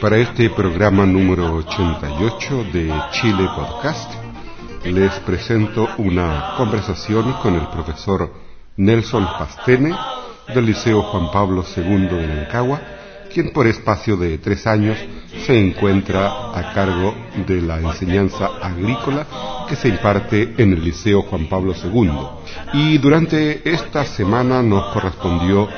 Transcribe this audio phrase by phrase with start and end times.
[0.00, 4.12] Para este programa número 88 de Chile Podcast,
[4.84, 8.30] les presento una conversación con el profesor
[8.76, 9.94] Nelson Pastene
[10.52, 12.80] del Liceo Juan Pablo II de Nancagua,
[13.32, 14.98] quien por espacio de tres años
[15.46, 17.14] se encuentra a cargo
[17.46, 19.26] de la enseñanza agrícola
[19.68, 22.10] que se imparte en el Liceo Juan Pablo II.
[22.74, 25.68] Y durante esta semana nos correspondió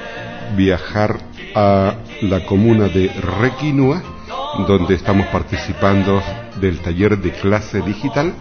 [0.55, 1.19] viajar
[1.55, 3.09] a la comuna de
[3.41, 4.03] Requinua,
[4.67, 6.23] donde estamos participando
[6.61, 8.33] del taller de clase digital,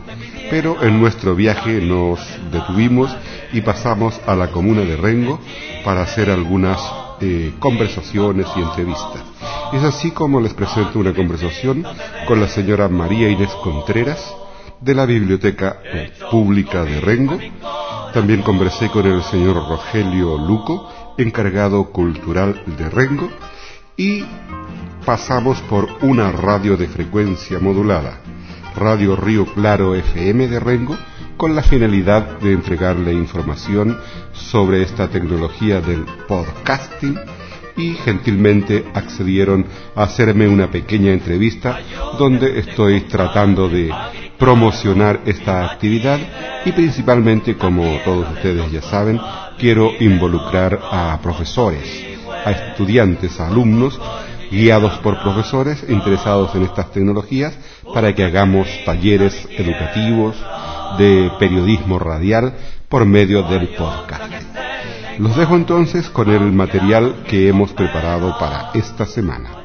[0.50, 2.20] pero en nuestro viaje nos
[2.52, 3.16] detuvimos
[3.52, 5.39] y pasamos a la comuna de Rengo
[5.83, 6.80] para hacer algunas
[7.22, 9.23] eh, conversaciones y entrevistas.
[9.73, 11.86] Es así como les presento una conversación
[12.28, 14.36] con la señora María Inés Contreras
[14.81, 15.80] de la Biblioteca
[16.30, 17.38] Pública de Rengo.
[18.14, 23.30] También conversé con el señor Rogelio Luco, encargado cultural de Rengo,
[23.97, 24.23] y
[25.05, 28.19] pasamos por una radio de frecuencia modulada,
[28.75, 30.97] Radio Río Claro FM de Rengo,
[31.38, 33.97] con la finalidad de entregarle información
[34.33, 37.17] sobre esta tecnología del podcasting
[37.77, 39.65] y gentilmente accedieron
[39.95, 41.80] a hacerme una pequeña entrevista
[42.17, 43.92] donde estoy tratando de
[44.39, 46.20] promocionar esta actividad
[46.65, 49.20] y principalmente, como todos ustedes ya saben,
[49.58, 51.88] quiero involucrar a profesores,
[52.45, 53.99] a estudiantes, a alumnos,
[54.52, 57.58] guiados por profesores interesados en estas tecnologías
[57.93, 60.36] para que hagamos talleres educativos
[60.98, 62.54] de periodismo radial
[62.89, 64.32] por medio del podcast.
[65.17, 69.64] Los dejo entonces con el material que hemos preparado para esta semana.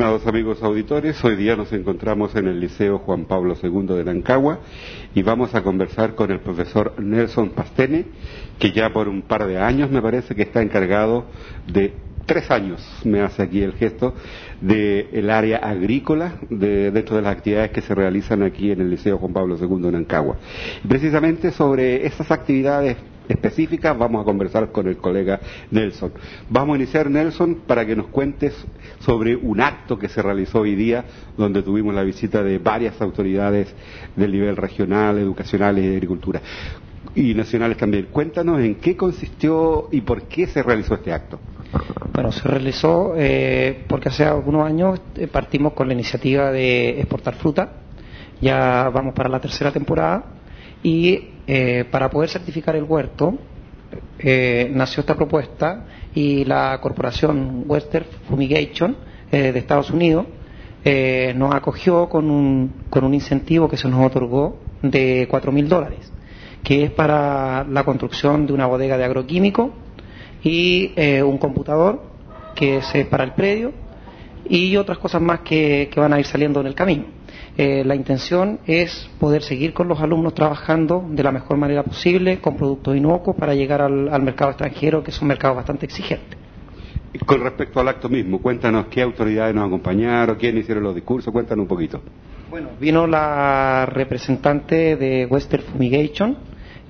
[0.00, 4.60] Estimados amigos auditores, hoy día nos encontramos en el Liceo Juan Pablo II de Nancagua
[5.14, 8.06] y vamos a conversar con el profesor Nelson Pastene,
[8.58, 11.26] que ya por un par de años me parece que está encargado
[11.70, 11.92] de
[12.24, 14.14] tres años, me hace aquí el gesto,
[14.62, 19.18] del área agrícola de, dentro de las actividades que se realizan aquí en el Liceo
[19.18, 20.36] Juan Pablo II de Nancagua.
[20.88, 22.96] Precisamente sobre esas actividades
[23.30, 26.12] específicas vamos a conversar con el colega Nelson.
[26.48, 28.54] Vamos a iniciar, Nelson, para que nos cuentes
[29.00, 31.04] sobre un acto que se realizó hoy día,
[31.36, 33.74] donde tuvimos la visita de varias autoridades
[34.16, 36.40] del nivel regional, educacional y de agricultura,
[37.14, 38.08] y nacionales también.
[38.10, 41.38] Cuéntanos en qué consistió y por qué se realizó este acto.
[42.12, 47.34] Bueno, se realizó eh, porque hace algunos años eh, partimos con la iniciativa de exportar
[47.34, 47.72] fruta.
[48.40, 50.24] Ya vamos para la tercera temporada
[50.82, 53.36] y eh, para poder certificar el huerto
[54.20, 55.84] eh, nació esta propuesta
[56.14, 58.96] y la corporación Western Fumigation
[59.32, 60.26] eh, de Estados Unidos
[61.34, 66.12] nos acogió con un, con un incentivo que se nos otorgó de cuatro mil dólares,
[66.62, 69.72] que es para la construcción de una bodega de agroquímico
[70.44, 72.00] y un computador
[72.54, 73.72] que es para el predio
[74.48, 77.19] y otras cosas más que, que van a ir saliendo en el camino.
[77.56, 82.38] Eh, la intención es poder seguir con los alumnos trabajando de la mejor manera posible
[82.40, 86.36] con productos inocuos para llegar al, al mercado extranjero, que es un mercado bastante exigente.
[87.12, 91.32] Y Con respecto al acto mismo, cuéntanos qué autoridades nos acompañaron, quiénes hicieron los discursos,
[91.32, 92.00] cuéntanos un poquito.
[92.48, 96.36] Bueno, vino la representante de Western Fumigation,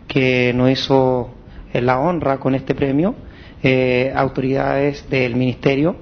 [0.06, 1.30] que nos hizo
[1.72, 3.14] eh, la honra con este premio,
[3.62, 5.96] eh, autoridades del ministerio,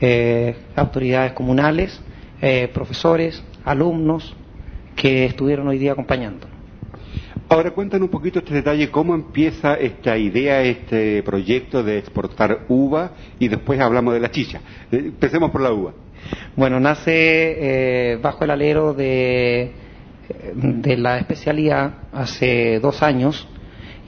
[0.00, 2.00] eh, autoridades comunales,
[2.40, 4.34] eh, profesores, alumnos
[4.94, 6.46] que estuvieron hoy día acompañando.
[7.48, 13.12] Ahora cuéntanos un poquito este detalle, cómo empieza esta idea, este proyecto de exportar uva
[13.38, 14.60] y después hablamos de la chicha.
[14.90, 15.92] Eh, Empecemos por la uva.
[16.56, 19.70] Bueno, nace eh, bajo el alero de,
[20.54, 23.46] de la especialidad hace dos años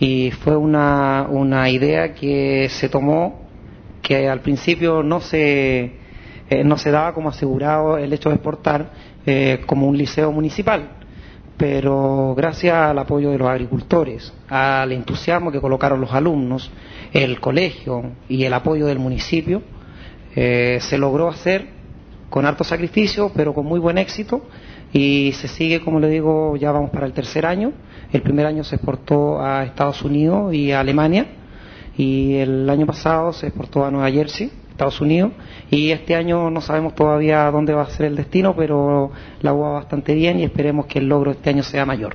[0.01, 3.47] y fue una, una idea que se tomó
[4.03, 5.93] que al principio no se,
[6.51, 8.91] eh, no se daba como asegurado el hecho de exportar
[9.31, 10.89] eh, como un liceo municipal,
[11.59, 16.71] pero gracias al apoyo de los agricultores, al entusiasmo que colocaron los alumnos,
[17.13, 19.61] el colegio y el apoyo del municipio,
[20.35, 21.67] eh, se logró hacer
[22.31, 24.47] con harto sacrificio, pero con muy buen éxito,
[24.95, 27.73] y se sigue, como le digo, ya vamos para el tercer año.
[28.11, 31.27] El primer año se exportó a Estados Unidos y a Alemania,
[31.99, 35.33] y el año pasado se exportó a Nueva Jersey Estados Unidos
[35.73, 39.11] y este año no sabemos todavía dónde va a ser el destino, pero
[39.43, 42.15] la UA bastante bien y esperemos que el logro este año sea mayor.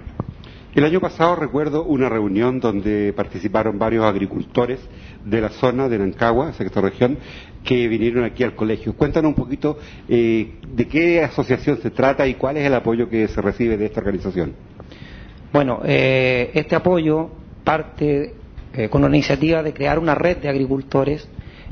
[0.73, 4.79] El año pasado recuerdo una reunión donde participaron varios agricultores
[5.25, 7.17] de la zona de Nancagua, esta región,
[7.65, 8.93] que vinieron aquí al colegio.
[8.93, 9.77] Cuéntanos un poquito
[10.07, 13.87] eh, de qué asociación se trata y cuál es el apoyo que se recibe de
[13.87, 14.53] esta organización.
[15.51, 17.29] Bueno, eh, este apoyo
[17.65, 18.33] parte
[18.73, 21.27] eh, con una iniciativa de crear una red de agricultores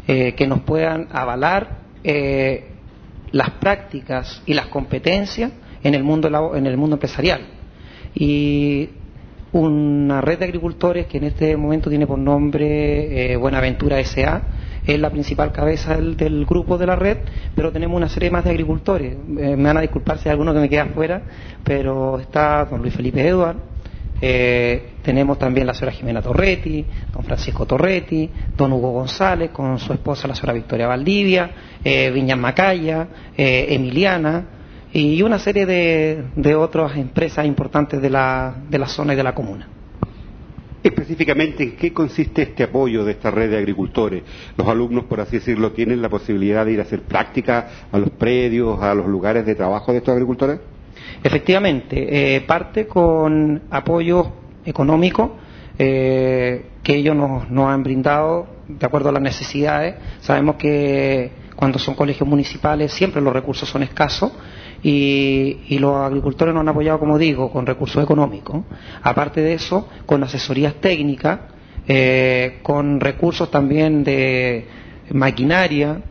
[0.07, 2.65] eh, que nos puedan avalar eh,
[3.31, 5.51] las prácticas y las competencias
[5.83, 7.41] en el mundo en el mundo empresarial
[8.15, 8.89] y
[9.51, 14.41] una red de agricultores que en este momento tiene por nombre eh, Buenaventura S.A.
[14.87, 17.17] es la principal cabeza del, grupo de la red,
[17.53, 19.17] pero tenemos una serie más de agricultores.
[19.27, 21.21] me van a disculpar si hay alguno que me queda afuera,
[21.63, 23.57] pero está don Luis Felipe Eduard,
[24.21, 29.93] eh, tenemos también la señora Jimena Torretti, don Francisco Torretti, don Hugo González con su
[29.93, 31.51] esposa la señora Victoria Valdivia,
[31.83, 34.45] eh, Macaya, eh, Emiliana
[34.93, 39.33] y una serie de, otras empresas importantes de la, de la zona y de la
[39.33, 39.67] comuna.
[40.83, 44.23] Específicamente, ¿en qué consiste este apoyo de esta red de agricultores?
[44.57, 48.09] Los alumnos, por así decirlo, tienen la posibilidad de ir a hacer práctica a los
[48.11, 50.59] predios, a los lugares de trabajo de estos agricultores?
[51.23, 54.31] Efectivamente, eh, parte con apoyo
[54.65, 55.37] económico
[55.77, 59.95] eh, que ellos nos, han brindado de acuerdo a las necesidades.
[60.21, 64.31] Sabemos que cuando son colegios municipales siempre los recursos son escasos
[64.81, 68.63] y, los agricultores nos han apoyado, como digo, con recursos económicos.
[69.03, 71.39] Aparte de eso, con asesorías técnicas,
[71.87, 74.65] eh, con recursos también de
[75.11, 76.01] maquinaria,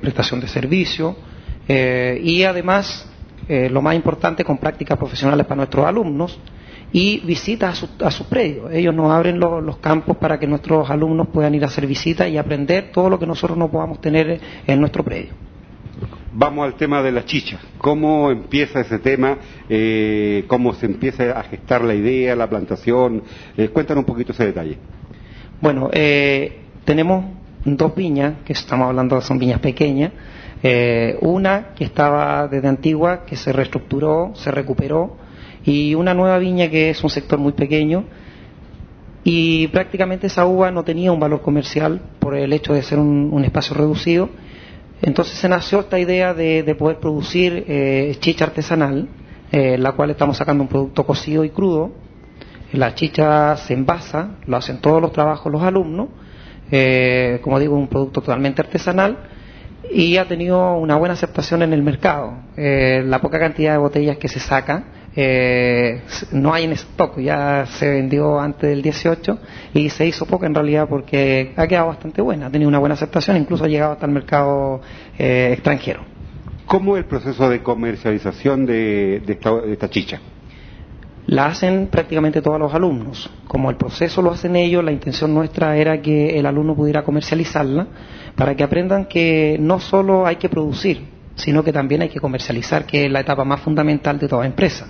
[0.00, 1.16] prestación de servicios
[1.68, 3.09] y además
[3.52, 6.38] eh, lo más importante, con prácticas profesionales para nuestros alumnos
[6.92, 8.70] y visitas a, sus predios.
[8.70, 12.38] Ellos nos abren los campos para que nuestros alumnos puedan ir a hacer visitas y
[12.38, 15.30] aprender todo lo que nosotros no podamos tener en nuestro predio.
[16.32, 17.58] Vamos al tema de la chicha.
[17.78, 19.38] ¿Cómo empieza ese tema?
[19.68, 23.24] Eh, ¿Cómo se empieza a gestar la idea, la plantación?
[23.56, 24.78] Eh, cuéntanos un poquito ese detalle.
[25.60, 25.90] Bueno,
[26.84, 27.24] tenemos
[27.64, 30.12] dos viñas, que estamos hablando son viñas pequeñas,
[30.62, 35.16] eh, una que estaba desde antigua, que se reestructuró, se recuperó,
[35.64, 38.04] y una nueva viña que es un sector muy pequeño.
[39.24, 43.42] Y prácticamente esa uva no tenía un valor comercial por el hecho de ser un,
[43.44, 44.30] espacio reducido.
[45.02, 49.08] Entonces se nació esta idea de, poder producir eh, chicha artesanal,
[49.52, 51.92] eh, la cual estamos sacando un producto cocido y crudo.
[52.72, 56.08] La chicha se envasa, lo hacen todos los trabajos los alumnos.
[57.42, 59.18] como digo, un producto totalmente artesanal
[59.88, 62.34] y ha tenido una buena aceptación en el mercado.
[62.56, 64.84] Eh, la poca cantidad de botellas que se saca
[65.16, 69.38] eh, no hay en stock, ya se vendió antes del 18
[69.74, 72.94] y se hizo poco en realidad porque ha quedado bastante buena, ha tenido una buena
[72.94, 74.80] aceptación, incluso ha llegado hasta el mercado
[75.18, 76.04] eh, extranjero.
[76.66, 80.20] ¿Cómo es el proceso de comercialización de, de esta chicha?
[81.30, 83.30] La hacen prácticamente todos los alumnos.
[83.46, 87.86] Como el proceso lo hacen ellos, la intención nuestra era que el alumno pudiera comercializarla
[88.34, 91.04] para que aprendan que no solo hay que producir,
[91.36, 94.88] sino que también hay que comercializar, que es la etapa más fundamental de toda empresa.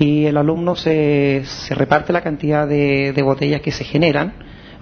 [0.00, 4.32] Y el alumno se, se reparte la cantidad de, botellas que se generan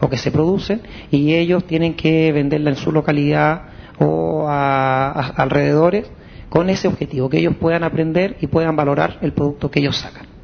[0.01, 3.65] o que se producen y ellos tienen que venderla en su localidad
[3.99, 6.11] o a alrededores
[6.49, 10.36] con ese objetivo, que ellos puedan aprender y puedan valorar el producto que ellos sacan.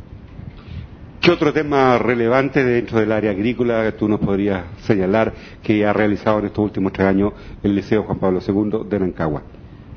[1.23, 6.41] ¿Qué otro tema relevante dentro del área agrícola tú nos podrías señalar que ha realizado
[6.41, 9.43] en estos últimos tres años el Liceo Juan Pablo II de Nancagua?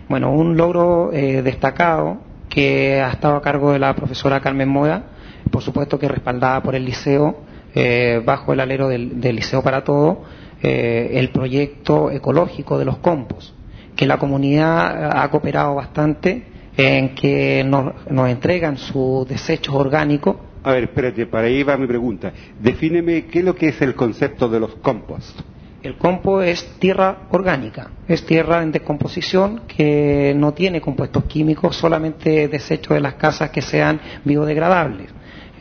[0.08, 5.03] Bueno, un logro eh, destacado que ha estado a cargo de la profesora Carmen Moda,
[5.50, 7.38] por supuesto que respaldada por el Liceo,
[7.74, 10.25] eh, bajo el alero del, Liceo para Todo,
[10.62, 13.51] eh, el proyecto ecológico de los compos,
[13.96, 16.44] que la comunidad ha cooperado bastante
[16.77, 20.36] en que nos, nos entregan sus desechos orgánicos
[20.66, 22.34] a ver, espérate, para ahí va mi pregunta.
[22.60, 25.40] Defíneme qué es lo que es el concepto de los compost.
[25.84, 32.48] El compost es tierra orgánica, es tierra en descomposición que no tiene compuestos químicos, solamente
[32.48, 35.12] desechos de las casas que sean biodegradables,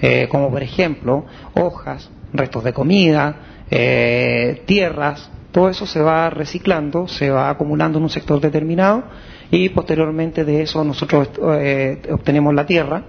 [0.00, 3.36] eh, como por ejemplo hojas, restos de comida,
[3.70, 9.04] eh, tierras, todo eso se va reciclando, se va acumulando en un sector determinado
[9.50, 11.28] y posteriormente de eso nosotros
[11.60, 13.04] eh, obtenemos la tierra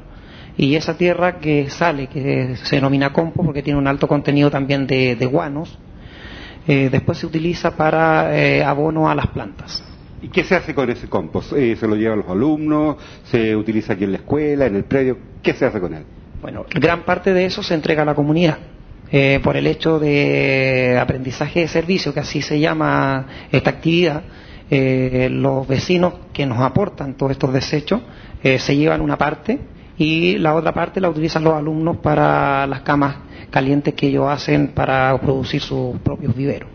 [0.58, 4.88] y esa tierra que sale, que se denomina compost porque tiene un alto contenido también
[4.88, 5.78] de, guanos,
[6.68, 9.84] eh, después se utiliza para eh, abono a las plantas.
[10.22, 11.54] ¿Y qué se hace con ese compost?
[11.54, 12.96] Eh, ¿Se lo llevan los alumnos?
[13.26, 15.18] ¿Se utiliza aquí en la escuela, en el predio?
[15.44, 16.04] ¿Qué se hace con él?
[16.42, 18.58] Bueno, gran parte de eso se entrega a la comunidad.
[19.44, 24.24] por el hecho de aprendizaje de servicio, que así se llama esta actividad,
[24.70, 28.02] los vecinos que nos aportan todos estos desechos
[28.42, 29.60] se llevan una parte
[29.98, 33.16] y la otra parte la utilizan los alumnos para las camas
[33.50, 36.70] calientes que ellos hacen para producir sus propios viveros.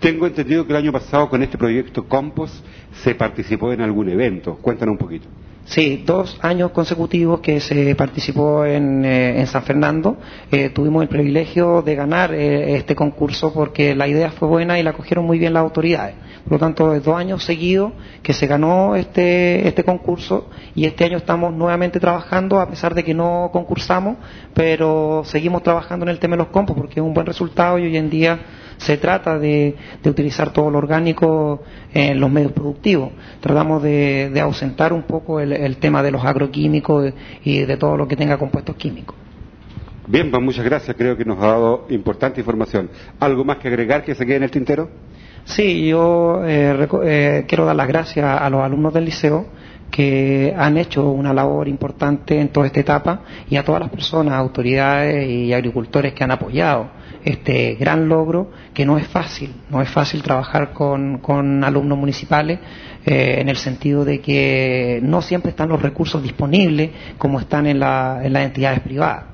[0.00, 2.64] Tengo entendido que el año pasado con este proyecto Compost
[3.02, 4.56] se participó en algún evento.
[4.56, 5.28] Cuéntanos un poquito.
[5.70, 10.16] Sí, dos años consecutivos que se participó en, eh, San Fernando.
[10.50, 14.82] Eh, tuvimos el privilegio de ganar eh, este concurso porque la idea fue buena y
[14.82, 16.16] la cogieron muy bien las autoridades.
[16.42, 21.04] Por lo tanto, es dos años seguidos que se ganó este, este concurso y este
[21.04, 24.16] año estamos nuevamente trabajando, a pesar de que no concursamos,
[24.52, 27.84] pero seguimos trabajando en el tema de los compos porque es un buen resultado y
[27.84, 28.40] hoy en día
[28.80, 33.10] se trata de, utilizar todo lo orgánico en los medios productivos.
[33.40, 37.12] Tratamos de, ausentar un poco el, tema de los agroquímicos
[37.44, 39.16] y de todo lo que tenga compuestos químicos.
[40.06, 40.96] Bien, pues muchas gracias.
[40.96, 42.90] Creo que nos ha dado importante información.
[43.20, 44.88] ¿Algo más que agregar que se quede en el tintero?
[45.44, 49.46] Sí, yo eh, eh, quiero dar las gracias a los alumnos del liceo
[49.90, 54.34] que han hecho una labor importante en toda esta etapa y a todas las personas,
[54.34, 59.88] autoridades y agricultores que han apoyado este gran logro que no es fácil, no es
[59.88, 62.58] fácil trabajar con, alumnos municipales
[63.04, 67.80] eh, en el sentido de que no siempre están los recursos disponibles como están en,
[67.80, 69.24] las entidades privadas.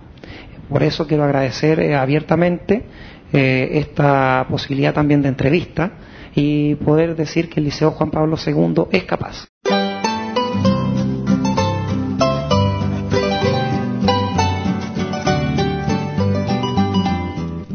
[0.68, 2.84] Por eso quiero agradecer abiertamente
[3.32, 5.92] esta posibilidad también de entrevista
[6.34, 9.48] y poder decir que el Liceo Juan Pablo II es capaz.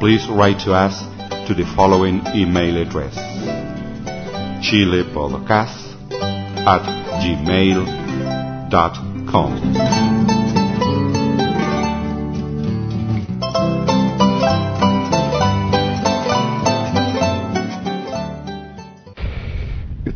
[0.00, 0.98] please write to us
[1.48, 3.14] to the following email address
[4.64, 5.94] chilepodcast
[6.66, 6.82] at
[7.22, 8.66] gmail.com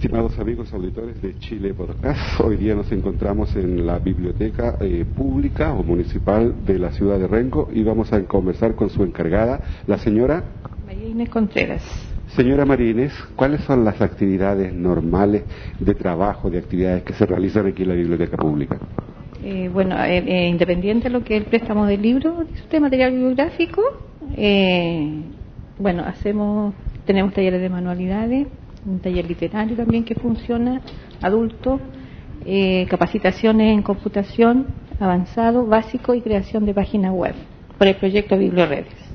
[0.00, 5.74] Estimados amigos auditores de Chile Podcast, hoy día nos encontramos en la biblioteca eh, pública
[5.74, 9.98] o municipal de la ciudad de Renco y vamos a conversar con su encargada, la
[9.98, 10.42] señora
[10.86, 11.82] María Inés Contreras.
[12.28, 15.42] Señora Marínez, ¿cuáles son las actividades normales
[15.78, 18.78] de trabajo, de actividades que se realizan aquí en la biblioteca pública?
[19.44, 23.12] Eh, bueno, eh, eh, independiente de lo que es el préstamo de libros, de material
[23.12, 23.82] bibliográfico,
[25.78, 26.72] bueno, hacemos,
[27.04, 28.46] tenemos talleres de manualidades,
[28.86, 30.80] un taller literario también que funciona,
[31.20, 31.80] adulto,
[32.88, 34.66] capacitaciones en computación
[34.98, 37.34] avanzado, básico y creación de páginas web
[37.78, 39.10] por el proyecto BiblioRedes.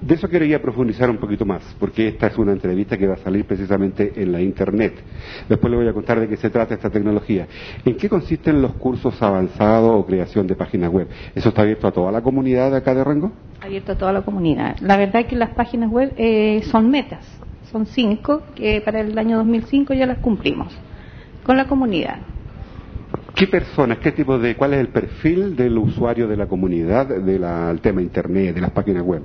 [0.00, 3.18] De eso quería profundizar un poquito más, porque esta es una entrevista que va a
[3.18, 5.02] salir precisamente en la Internet.
[5.48, 7.46] Después le voy a contar de qué se trata esta tecnología.
[7.86, 11.08] ¿En qué consisten los cursos avanzados o creación de páginas web?
[11.34, 13.32] ¿Eso está abierto a toda la comunidad de acá de Rango?
[13.62, 14.76] Abierto a toda la comunidad.
[14.82, 17.26] La verdad es que las páginas web eh, son metas,
[17.74, 20.72] son cinco, que para el año 2005 ya las cumplimos,
[21.42, 22.18] con la comunidad.
[23.34, 27.80] ¿Qué personas, qué tipo de, cuál es el perfil del usuario de la comunidad del
[27.80, 29.24] tema Internet, de las páginas web?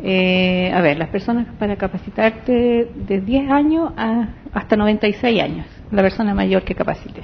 [0.00, 6.02] Eh, a ver, las personas para capacitarte de 10 años a hasta 96 años, la
[6.02, 7.22] persona mayor que capacite.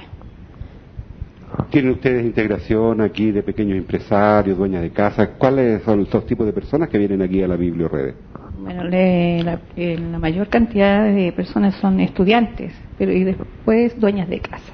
[1.69, 5.31] ¿Tienen ustedes integración aquí de pequeños empresarios, dueñas de casa?
[5.31, 8.15] ¿Cuáles son los tipos de personas que vienen aquí a la Biblioredes?
[8.63, 14.39] Bueno, la, eh, la, mayor cantidad de personas son estudiantes, pero y después dueñas de
[14.39, 14.73] casa.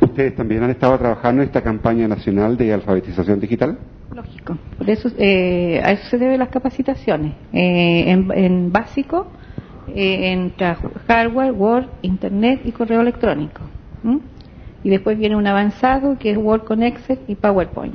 [0.00, 3.78] ¿Ustedes también han estado trabajando en esta campaña nacional de alfabetización digital?
[4.14, 7.32] Lógico, por eso eh, a eso se deben las capacitaciones.
[7.52, 9.28] Eh, en, básico,
[9.94, 10.52] eh, en
[11.06, 13.62] hardware, Word, Internet y correo electrónico.
[14.82, 17.94] Y después viene un avanzado que es Word con Excel y PowerPoint.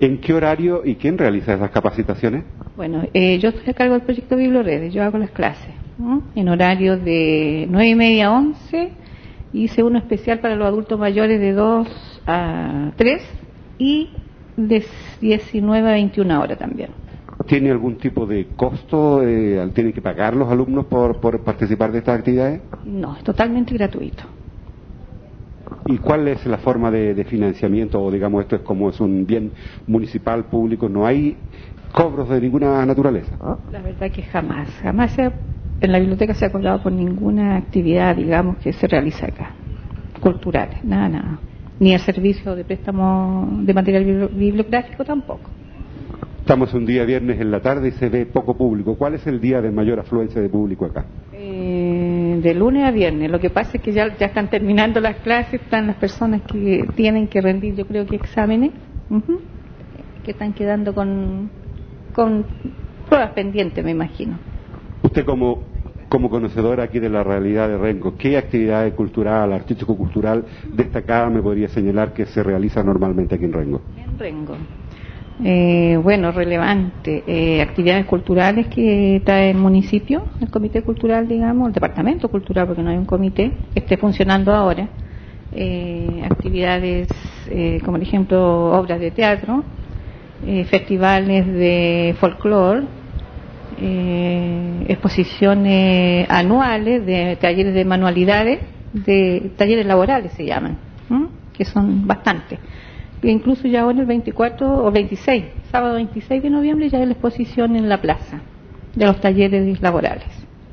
[0.00, 2.44] ¿En qué horario y quién realiza esas capacitaciones?
[2.76, 5.74] Bueno, eh, yo estoy a cargo del proyecto BiblioRedes, yo hago las clases
[6.34, 8.92] en horario de 9 y media a 11,
[9.52, 13.22] hice uno especial para los adultos mayores de 2 a 3
[13.78, 14.10] y
[14.56, 14.84] de
[15.20, 16.90] 19 a 21 horas también.
[17.46, 19.22] ¿Tiene algún tipo de costo?
[19.22, 22.62] Eh, ¿Tienen que pagar los alumnos por, por participar de estas actividades?
[22.84, 24.24] No, es totalmente gratuito.
[25.86, 28.02] ¿Y cuál es la forma de, financiamiento?
[28.02, 29.52] O digamos, esto es como es un bien
[29.86, 31.36] municipal, público, ¿no hay
[31.92, 33.36] cobros de ninguna naturaleza?
[33.70, 38.56] La verdad que jamás, jamás en la biblioteca se ha cobrado por ninguna actividad, digamos,
[38.58, 39.50] que se realiza acá,
[40.20, 41.38] culturales, nada, nada.
[41.78, 45.50] Ni el servicio de préstamo de material bibliográfico tampoco.
[46.38, 48.96] Estamos un día viernes en la tarde y se ve poco público.
[48.96, 51.04] ¿Cuál es el día de mayor afluencia de público acá?
[52.44, 53.30] De lunes a viernes.
[53.30, 56.86] Lo que pasa es que ya, ya están terminando las clases, están las personas que
[56.94, 58.70] tienen que rendir, yo creo que exámenes,
[60.22, 61.48] que están quedando con,
[62.12, 62.44] con
[63.08, 64.38] pruebas pendientes, me imagino.
[65.02, 65.62] Usted como
[66.10, 71.68] como conocedora aquí de la realidad de Rengo, ¿qué actividad cultural, artístico-cultural destacada me podría
[71.68, 73.80] señalar que se realiza normalmente aquí en Rengo?
[73.96, 74.56] En Rengo.
[75.42, 77.24] Eh, bueno, relevante.
[77.26, 82.82] Eh, actividades culturales que trae el municipio, el comité cultural, digamos, el departamento cultural, porque
[82.82, 84.88] no hay un comité que esté funcionando ahora.
[85.52, 87.08] Eh, actividades,
[87.84, 89.64] como por ejemplo, obras de teatro,
[90.68, 92.82] festivales de folclore,
[94.88, 98.58] exposiciones anuales de talleres de manualidades,
[98.92, 100.76] de talleres laborales se llaman,
[101.52, 102.58] que son bastantes
[103.30, 107.76] incluso ya ahora el 24 o 26, sábado 26 de noviembre ya hay la exposición
[107.76, 108.40] en la plaza
[108.94, 110.26] de los talleres laborales.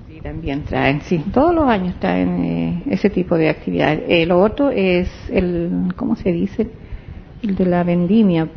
[0.10, 4.03] Y también traen, sí, todos los años traen eh, ese tipo de actividades.
[4.07, 6.68] Eh, lo otro es el, ¿cómo se dice?
[7.42, 8.48] El de la vendimia.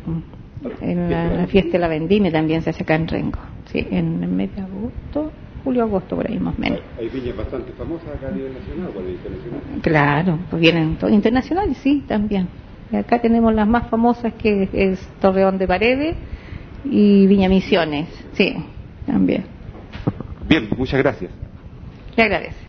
[0.81, 3.39] En la, fiesta de la vendimia también se hace acá en Rengo,
[3.71, 5.31] sí, en el mes de agosto,
[5.63, 6.79] julio-agosto, por ahí más o menos.
[6.97, 9.81] Hay viñas bastante famosas acá a nivel nacional o a nivel internacional.
[9.81, 12.47] Claro, pues vienen todos internacionales, sí, también.
[12.93, 16.15] Acá tenemos las más famosas que es Torreón de Paredes
[16.85, 18.55] y Viña Misiones, sí,
[19.05, 19.45] también.
[20.47, 21.31] Bien, muchas gracias.
[22.15, 22.64] Le agradezco.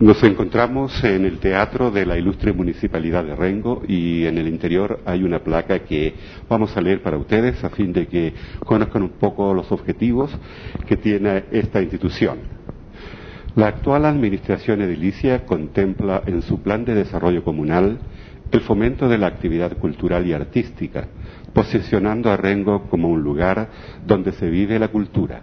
[0.00, 5.00] Nos encontramos en el teatro de la ilustre municipalidad de Rengo y en el interior
[5.04, 6.14] hay una placa que
[6.48, 8.32] vamos a leer para ustedes a fin de que
[8.64, 10.30] conozcan un poco los objetivos
[10.86, 12.38] que tiene esta institución.
[13.56, 17.98] La actual administración edilicia contempla en su plan de desarrollo comunal
[18.52, 21.08] el fomento de la actividad cultural y artística,
[21.52, 23.68] posicionando a Rengo como un lugar
[24.06, 25.42] donde se vive la cultura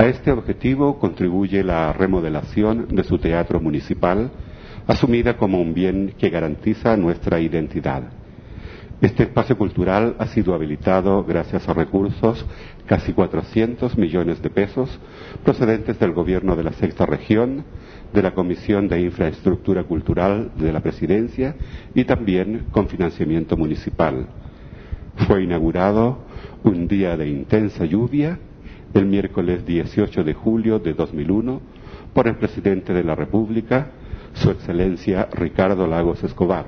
[0.00, 4.30] a este objetivo contribuye la remodelación de su teatro municipal,
[4.86, 8.04] asumida como un bien que garantiza nuestra identidad.
[9.02, 12.46] Este espacio cultural ha sido habilitado gracias a recursos,
[12.86, 14.88] casi 400 millones de pesos,
[15.44, 17.62] procedentes del Gobierno de la Sexta Región,
[18.14, 21.56] de la Comisión de Infraestructura Cultural de la Presidencia
[21.94, 24.28] y también con financiamiento municipal.
[25.26, 26.20] Fue inaugurado
[26.64, 28.38] un día de intensa lluvia
[28.94, 31.60] el miércoles 18 de julio de 2001
[32.12, 33.92] por el presidente de la República,
[34.34, 36.66] su excelencia Ricardo Lagos Escobar,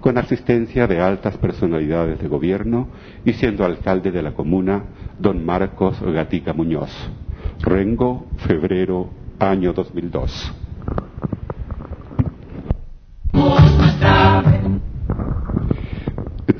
[0.00, 2.88] con asistencia de altas personalidades de gobierno
[3.24, 4.84] y siendo alcalde de la comuna
[5.18, 6.90] don Marcos Gatica Muñoz.
[7.60, 10.54] Rengo, febrero, año 2002.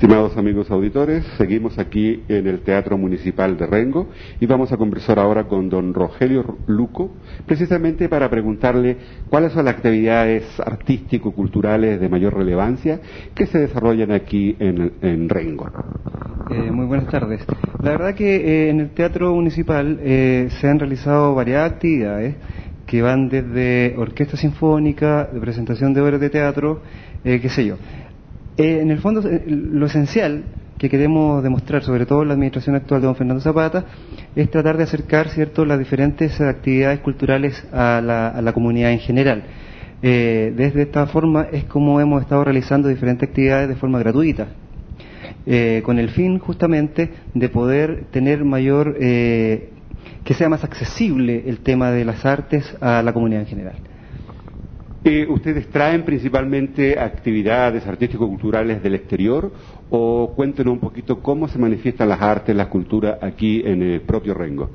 [0.01, 4.09] Estimados amigos auditores, seguimos aquí en el Teatro Municipal de Rengo
[4.41, 7.11] y vamos a conversar ahora con don Rogelio Luco,
[7.45, 8.97] precisamente para preguntarle
[9.29, 12.99] cuáles son las actividades artístico-culturales de mayor relevancia
[13.35, 15.69] que se desarrollan aquí en, Rengo.
[16.51, 17.45] Eh, muy buenas tardes.
[17.83, 22.37] La verdad que eh, en el Teatro Municipal eh, se han realizado varias actividades
[22.87, 26.81] que van desde orquesta sinfónica, de presentación de obras de teatro,
[27.23, 27.77] qué sé yo.
[28.61, 30.45] Eh, en el fondo, eh, lo esencial
[30.77, 33.87] que queremos demostrar, sobre todo la administración actual de don Fernando Zapata,
[34.37, 39.45] es tratar de acercar cierto las diferentes actividades culturales a la, comunidad en general.
[40.03, 44.49] Eh, desde esta forma es como hemos estado realizando diferentes actividades de forma gratuita,
[45.83, 52.05] con el fin justamente de poder tener mayor, que sea más accesible el tema de
[52.05, 53.77] las artes a la comunidad en general.
[55.03, 59.51] Eh, ¿Ustedes traen principalmente actividades artístico-culturales del exterior
[59.89, 64.35] o cuéntenos un poquito cómo se manifiestan las artes, las culturas aquí en el propio
[64.35, 64.69] Rengo?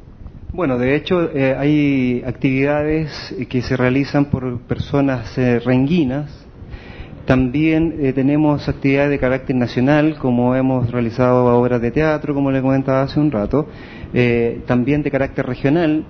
[0.51, 6.43] Bueno, de hecho eh, hay actividades que se realizan por personas eh, renguinas.
[7.27, 13.01] También tenemos actividades de carácter nacional, como hemos realizado obras de teatro, como le comentaba
[13.01, 13.67] hace un rato.
[14.67, 16.05] también de carácter regional,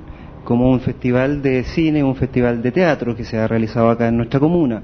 [0.45, 4.15] como un festival de cine, un festival de teatro que se ha realizado acá en
[4.15, 4.83] nuestra comuna.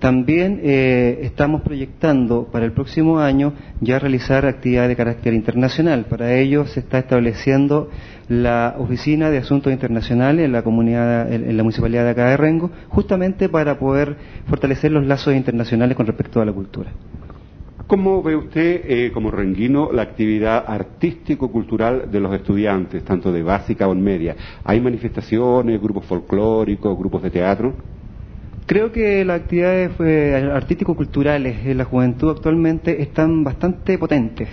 [0.00, 6.06] También eh, estamos proyectando para el próximo año ya realizar actividades de carácter internacional.
[6.06, 7.88] Para ello se está estableciendo
[8.28, 12.72] la Oficina de Asuntos Internacionales en la comunidad, en la municipalidad de acá de Rengo,
[12.88, 14.16] justamente para poder
[14.48, 16.90] fortalecer los lazos internacionales con respecto a la cultura.
[17.92, 23.86] ¿Cómo ve usted, eh, como renguino, la actividad artístico-cultural de los estudiantes, tanto de básica
[23.86, 24.34] o en media?
[24.64, 27.74] ¿Hay manifestaciones, grupos folclóricos, grupos de teatro?
[28.64, 34.48] Creo que las actividades eh, artístico-culturales en la juventud actualmente están bastante potentes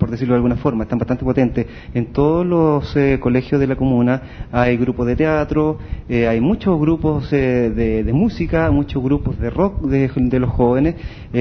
[0.00, 1.66] por decirlo de alguna forma, están bastante potentes.
[1.94, 6.80] En todos los eh, colegios de la comuna hay grupos de teatro, eh, hay muchos
[6.80, 10.94] grupos eh, de, música, muchos grupos de rock de, los jóvenes.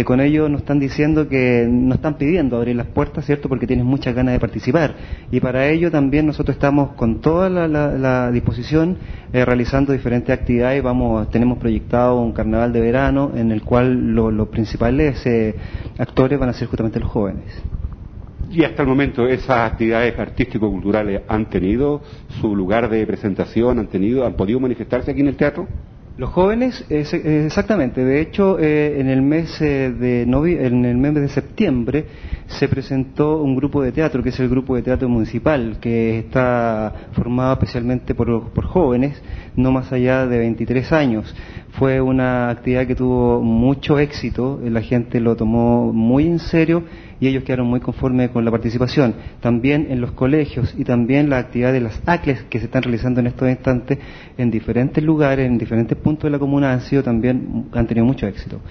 [0.03, 3.47] con ellos nos están diciendo que nos están pidiendo abrir las puertas, ¿cierto?
[3.47, 4.93] Porque tienen muchas ganas de participar.
[5.31, 8.97] Y para ello también nosotros estamos con toda la, disposición
[9.31, 10.83] realizando diferentes actividades.
[10.83, 15.25] Vamos, tenemos proyectado un carnaval de verano en el cual los principales
[15.97, 17.63] actores van a ser justamente los jóvenes.
[18.51, 22.01] Y hasta el momento esas actividades artístico-culturales han tenido
[22.41, 25.67] su lugar de presentación, han tenido, han podido manifestarse aquí en el teatro.
[26.19, 28.03] Los jóvenes, exactamente.
[28.03, 32.07] De hecho, eh, en el mes eh, de en el mes de septiembre
[32.47, 36.93] se presentó un grupo de teatro, que es el grupo de teatro municipal, que está
[37.13, 39.21] formado especialmente por, por jóvenes,
[39.55, 41.33] no más allá de 23 años.
[41.71, 46.83] Fue una actividad que tuvo mucho éxito, la gente lo tomó muy en serio
[47.19, 49.15] y ellos quedaron muy conformes con la participación.
[49.41, 53.19] También en los colegios y también la actividad de las ACLES que se están realizando
[53.19, 53.99] en estos instantes
[54.37, 58.25] en diferentes lugares, en diferentes puntos de la comuna han sido también, han tenido mucho
[58.27, 58.61] éxito.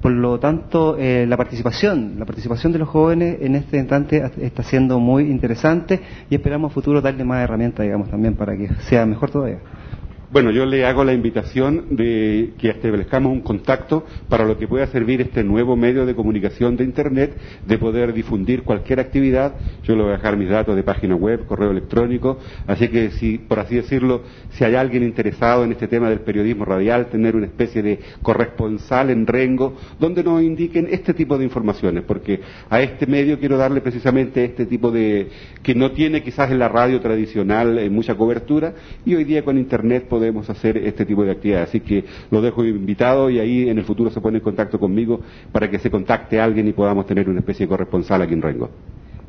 [0.00, 4.62] Por lo tanto, eh, la participación, la participación de los jóvenes en este instante está
[4.62, 9.04] siendo muy interesante y esperamos a futuro darle más herramientas, digamos, también para que sea
[9.04, 9.58] mejor todavía.
[10.30, 14.86] Bueno, yo le hago la invitación de que establezcamos un contacto para lo que pueda
[14.88, 17.34] servir este nuevo medio de comunicación de Internet,
[17.66, 19.54] de poder difundir cualquier actividad.
[19.84, 22.36] Yo le voy a dejar mis datos de página web, correo electrónico.
[22.66, 26.66] Así que, si, por así decirlo, si hay alguien interesado en este tema del periodismo
[26.66, 32.04] radial, tener una especie de corresponsal en Rengo, donde nos indiquen este tipo de informaciones,
[32.06, 35.28] porque a este medio quiero darle precisamente este tipo de,
[35.62, 38.74] que no tiene quizás en la radio tradicional eh, mucha cobertura,
[39.06, 41.68] y hoy día con Internet podemos hacer este tipo de actividades.
[41.68, 45.20] Así que lo dejo invitado y ahí en el futuro se pone en contacto conmigo
[45.52, 48.68] para que se contacte alguien y podamos tener una especie de corresponsal aquí en Rengo.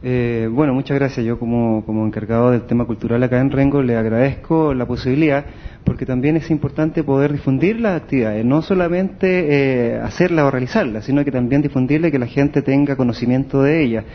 [0.01, 1.25] Eh, bueno, muchas gracias.
[1.25, 5.45] Yo como, encargado del tema cultural acá en Rengo le agradezco la posibilidad
[5.83, 11.23] porque también es importante poder difundir las actividades, no solamente eh, hacerlas o realizarlas, sino
[11.25, 14.05] que también difundirle que la gente tenga conocimiento de ellas.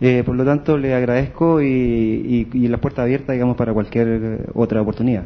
[0.00, 4.80] Eh, por lo tanto, le agradezco y, y la puerta abierta, digamos, para cualquier otra
[4.82, 5.24] oportunidad.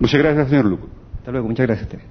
[0.00, 0.88] Muchas gracias, señor Luco.
[1.18, 2.08] Hasta luego, muchas gracias a usted.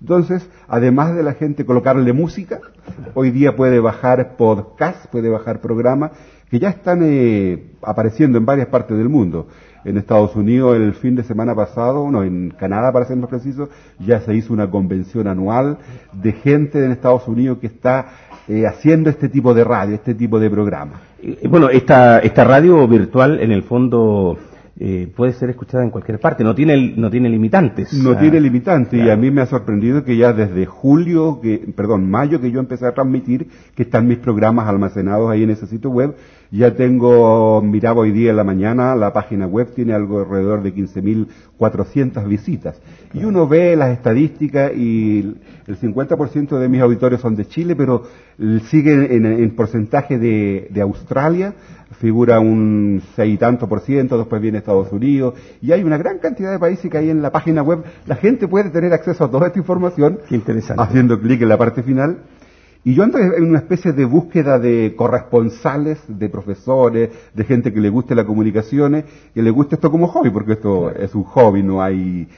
[0.00, 2.60] entonces, además de la gente colocarle música,
[3.14, 6.12] hoy día puede bajar podcast, puede bajar programas
[6.50, 9.48] que ya están eh, apareciendo en varias partes del mundo.
[9.84, 13.68] En Estados Unidos el fin de semana pasado, no, en Canadá para ser más preciso,
[13.98, 15.78] ya se hizo una convención anual
[16.12, 18.06] de gente en Estados Unidos que está
[18.48, 21.02] eh, haciendo este tipo de radio, este tipo de programa.
[21.48, 24.36] Bueno, esta, esta radio virtual en el fondo
[24.80, 27.92] eh, puede ser escuchada en cualquier parte, no tiene, no tiene limitantes.
[27.92, 32.08] No tiene limitantes y a mí me ha sorprendido que ya desde julio, que, perdón,
[32.08, 35.90] mayo que yo empecé a transmitir, que están mis programas almacenados ahí en ese sitio
[35.90, 36.14] web,
[36.50, 40.74] ya tengo, miraba hoy día en la mañana, la página web tiene algo alrededor de
[40.74, 42.80] 15.400 visitas.
[43.12, 48.04] Y uno ve las estadísticas y el 50% de mis auditores son de Chile, pero
[48.68, 51.52] sigue en, porcentaje de, de, Australia,
[52.00, 56.18] figura un seis y tanto por ciento, después viene Estados Unidos, y hay una gran
[56.18, 57.84] cantidad de países que hay en la página web.
[58.06, 60.18] La gente puede tener acceso a toda esta información,
[60.78, 62.18] haciendo clic en la parte final,
[62.84, 67.80] y yo ando en una especie de búsqueda de corresponsales, de profesores, de gente que
[67.80, 71.62] le guste las comunicaciones, que le guste esto como hobby, porque esto es un hobby,
[71.62, 72.28] no hay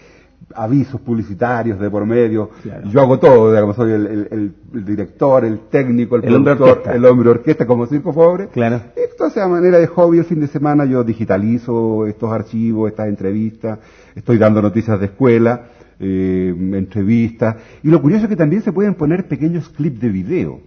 [0.54, 2.50] avisos publicitarios de por medio.
[2.86, 7.86] Yo hago todo, digamos, soy el, director, el técnico, el, productor, el hombre orquesta como
[7.86, 8.48] circo pobre.
[8.48, 8.80] Claro.
[8.96, 13.78] Entonces, a manera de hobby, el fin de semana yo digitalizo estos archivos, estas entrevistas,
[14.14, 15.66] estoy dando noticias de escuela
[16.00, 17.56] eh, entrevistas.
[17.82, 20.60] Y lo curioso es que también se pueden poner pequeños clips de video.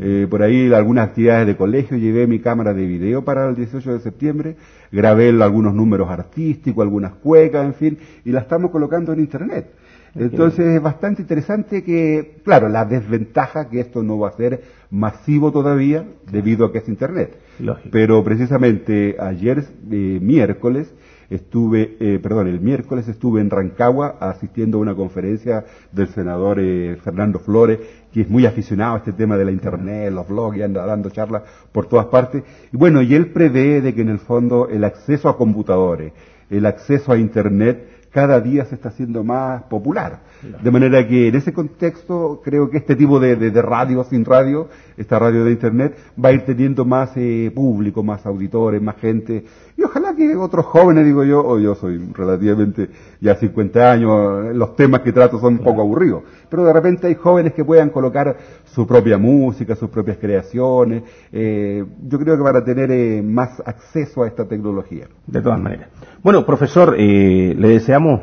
[0.00, 3.94] Eh, por ahí algunas actividades de colegio, llevé mi cámara de video para el 18
[3.94, 4.56] de septiembre,
[4.92, 9.70] grabé algunos números artísticos, algunas cuecas, en fin, y la estamos colocando en internet.
[10.14, 15.52] Entonces es bastante interesante que, claro, la desventaja que esto no va a ser masivo
[15.52, 17.36] todavía debido a que es internet.
[17.90, 20.92] Pero precisamente ayer, eh, miércoles,
[21.30, 26.96] estuve, eh, perdón, el miércoles estuve en Rancagua asistiendo a una conferencia del senador eh,
[27.02, 27.78] Fernando Flores,
[28.12, 31.10] que es muy aficionado a este tema de la internet, los blogs, y anda dando
[31.10, 32.42] charlas por todas partes.
[32.72, 36.12] Y bueno, y él prevé de que en el fondo el acceso a computadores,
[36.50, 40.20] el acceso a internet, cada día se está haciendo más popular.
[40.40, 45.18] De manera que en ese contexto creo que este tipo de, radio sin radio, esta
[45.18, 49.44] radio de Internet, va a ir teniendo más eh, público, más auditores, más gente.
[49.76, 52.88] Y ojalá que otros jóvenes, digo yo, o yo soy relativamente
[53.20, 56.22] ya 50 años, los temas que trato son un poco aburridos.
[56.48, 61.02] Pero de repente hay jóvenes que puedan colocar su propia música, sus propias creaciones.
[61.32, 65.06] Eh, yo creo que van a tener eh, más acceso a esta tecnología.
[65.26, 65.88] De todas maneras.
[66.22, 68.20] Bueno, profesor, le deseamos,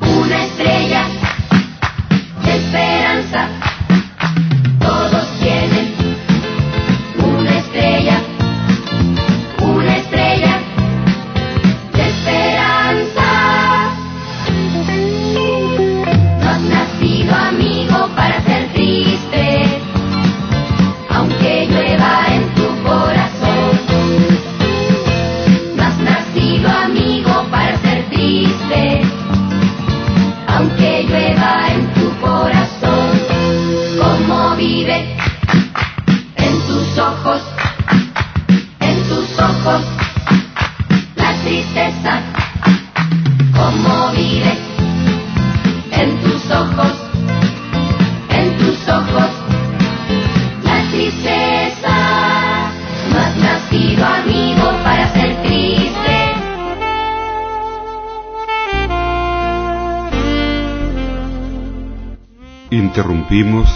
[0.00, 1.13] Una estrella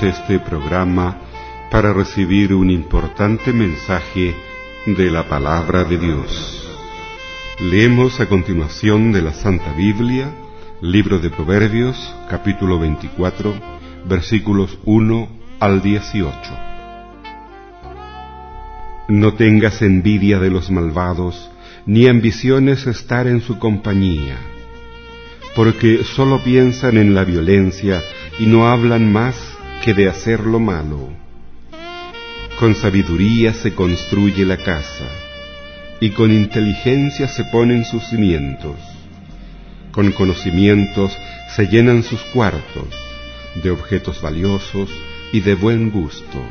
[0.01, 1.19] Este programa
[1.73, 4.33] para recibir un importante mensaje
[4.87, 6.69] de la palabra de Dios.
[7.59, 10.31] Leemos a continuación de la Santa Biblia,
[10.81, 13.53] libro de Proverbios, capítulo 24,
[14.09, 16.33] versículos 1 al 18.
[19.09, 21.51] No tengas envidia de los malvados,
[21.87, 24.37] ni ambiciones estar en su compañía,
[25.57, 28.01] porque sólo piensan en la violencia
[28.39, 31.09] y no hablan más que de hacer lo malo.
[32.59, 35.07] Con sabiduría se construye la casa,
[36.01, 38.77] y con inteligencia se ponen sus cimientos.
[39.93, 41.17] Con conocimientos
[41.55, 42.89] se llenan sus cuartos
[43.63, 44.91] de objetos valiosos
[45.33, 46.43] y de buen gusto.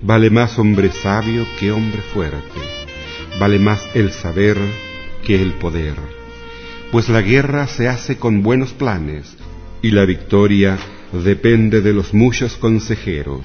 [0.00, 2.60] Vale más hombre sabio que hombre fuerte,
[3.40, 4.56] vale más el saber
[5.24, 5.96] que el poder,
[6.92, 9.36] pues la guerra se hace con buenos planes
[9.82, 10.78] y la victoria
[11.12, 13.44] depende de los muchos consejeros.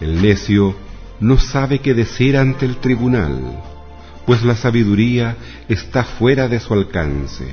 [0.00, 0.74] El necio
[1.20, 3.62] no sabe qué decir ante el tribunal,
[4.26, 5.36] pues la sabiduría
[5.68, 7.46] está fuera de su alcance.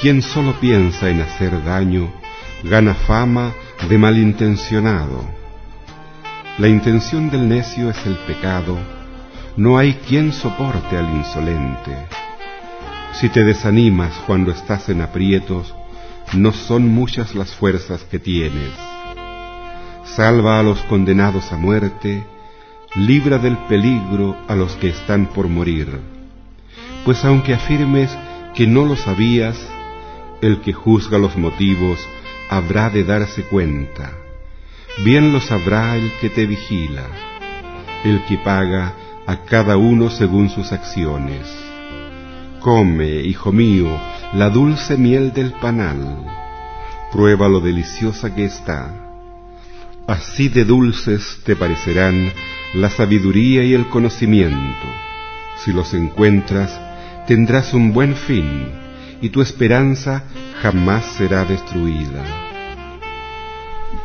[0.00, 2.12] Quien solo piensa en hacer daño
[2.62, 3.52] gana fama
[3.88, 5.28] de malintencionado.
[6.58, 8.78] La intención del necio es el pecado,
[9.56, 11.96] no hay quien soporte al insolente.
[13.14, 15.74] Si te desanimas cuando estás en aprietos,
[16.34, 18.72] no son muchas las fuerzas que tienes.
[20.04, 22.24] Salva a los condenados a muerte,
[22.94, 26.00] libra del peligro a los que están por morir.
[27.04, 28.10] Pues aunque afirmes
[28.54, 29.56] que no lo sabías,
[30.40, 31.98] el que juzga los motivos
[32.50, 34.12] habrá de darse cuenta.
[35.04, 37.04] Bien lo sabrá el que te vigila,
[38.04, 38.94] el que paga
[39.26, 41.67] a cada uno según sus acciones.
[42.60, 43.86] Come, hijo mío,
[44.34, 46.26] la dulce miel del panal,
[47.12, 48.92] prueba lo deliciosa que está.
[50.08, 52.32] Así de dulces te parecerán
[52.74, 54.86] la sabiduría y el conocimiento.
[55.58, 56.80] Si los encuentras,
[57.28, 58.72] tendrás un buen fin
[59.22, 60.24] y tu esperanza
[60.60, 62.24] jamás será destruida.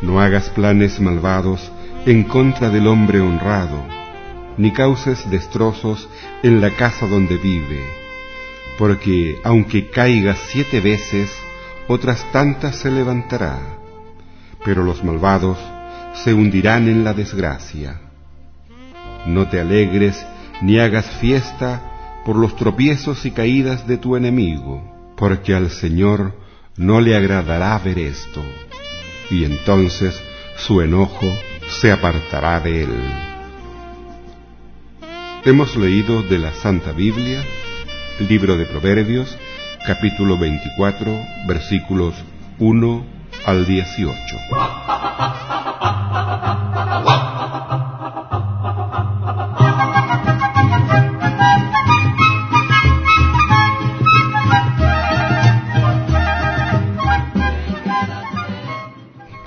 [0.00, 1.72] No hagas planes malvados
[2.06, 3.84] en contra del hombre honrado,
[4.58, 6.08] ni causes destrozos
[6.44, 8.03] en la casa donde vive
[8.78, 11.30] porque aunque caiga siete veces,
[11.86, 13.58] otras tantas se levantará,
[14.64, 15.58] pero los malvados
[16.24, 18.00] se hundirán en la desgracia.
[19.26, 20.24] No te alegres
[20.60, 26.34] ni hagas fiesta por los tropiezos y caídas de tu enemigo, porque al Señor
[26.76, 28.42] no le agradará ver esto,
[29.30, 30.18] y entonces
[30.56, 31.26] su enojo
[31.80, 33.12] se apartará de él.
[35.44, 37.42] Hemos leído de la Santa Biblia
[38.20, 39.36] Libro de Proverbios,
[39.84, 42.14] capítulo 24, versículos
[42.60, 43.06] 1
[43.44, 44.36] al 18.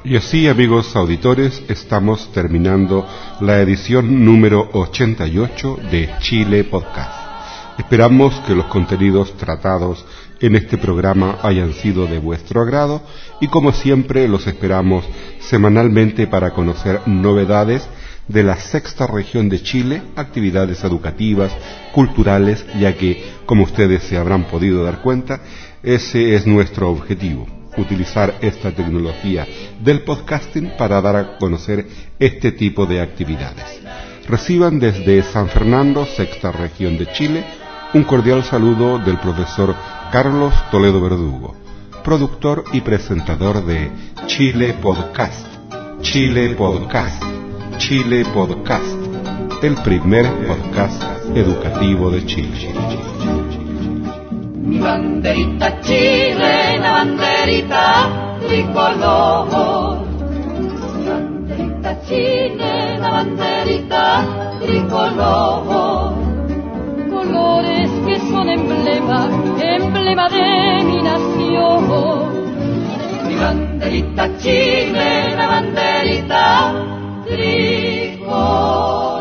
[0.04, 3.08] Y así, amigos auditores, estamos terminando
[3.40, 7.27] la edición número 88 de Chile Podcast.
[7.78, 10.04] Esperamos que los contenidos tratados
[10.40, 13.02] en este programa hayan sido de vuestro agrado
[13.40, 15.06] y como siempre los esperamos
[15.40, 17.88] semanalmente para conocer novedades
[18.28, 21.52] de la sexta región de Chile, actividades educativas,
[21.94, 25.40] culturales, ya que, como ustedes se habrán podido dar cuenta,
[25.84, 27.48] ese es nuestro objetivo
[27.78, 29.48] utilizar esta tecnología
[29.80, 31.86] del podcasting para dar a conocer
[32.18, 33.82] este tipo de actividades.
[34.28, 37.46] Reciban desde San Fernando, sexta región de Chile,
[37.94, 39.74] un cordial saludo del profesor
[40.12, 41.56] Carlos Toledo Verdugo,
[42.04, 43.90] productor y presentador de
[44.26, 45.46] Chile Podcast.
[46.02, 47.24] Chile Podcast.
[47.78, 48.86] Chile Podcast.
[49.64, 51.02] El primer podcast
[51.36, 52.74] educativo de Chile.
[54.56, 60.06] Mi banderita chilena, banderita tricolor.
[60.98, 61.98] Mi banderita
[63.00, 66.27] banderita tricolor
[67.28, 71.82] flores que son emblema, emblema de mi nación.
[73.28, 76.74] Mi banderita chilena, banderita
[77.26, 79.17] tricolor.